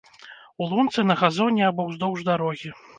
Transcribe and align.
У 0.61 0.69
лунцы, 0.71 1.05
на 1.11 1.17
газоне 1.21 1.71
або 1.71 1.81
ўздоўж 1.93 2.29
дарогі. 2.35 2.79